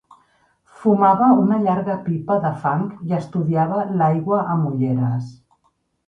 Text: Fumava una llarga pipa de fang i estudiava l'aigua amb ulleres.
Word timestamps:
Fumava 0.83 1.25
una 1.41 1.57
llarga 1.65 1.97
pipa 2.07 2.37
de 2.45 2.51
fang 2.63 2.81
i 3.11 3.13
estudiava 3.17 3.83
l'aigua 3.99 4.41
amb 4.55 4.71
ulleres. 4.71 5.29